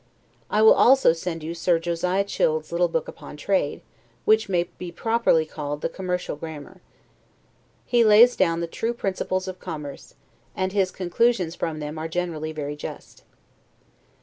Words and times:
I 0.49 0.63
will 0.63 0.73
also 0.73 1.13
send 1.13 1.43
you 1.43 1.53
Sir 1.53 1.77
Josiah 1.77 2.23
Childe's 2.23 2.71
little 2.71 2.87
book 2.87 3.07
upon 3.07 3.37
trade, 3.37 3.81
which 4.25 4.49
may 4.49 4.63
properly 4.95 5.43
be 5.43 5.47
called 5.51 5.81
the 5.81 5.89
"Commercial 5.89 6.35
Grammar." 6.35 6.81
He 7.85 8.03
lays 8.03 8.35
down 8.35 8.61
the 8.61 8.65
true 8.65 8.95
principles 8.95 9.47
of 9.47 9.59
commerce, 9.59 10.15
and 10.55 10.71
his 10.71 10.89
conclusions 10.89 11.53
from 11.53 11.77
them 11.77 11.99
are 11.99 12.07
generally 12.07 12.51
very 12.51 12.75
just. 12.75 13.21